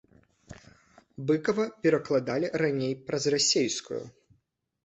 [1.31, 4.03] Быкава перакладалі раней праз расейскую.